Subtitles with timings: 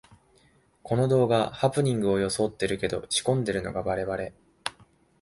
[0.81, 4.33] この動画、ハプニングをよそおってるけど仕込んでるのがバレバレ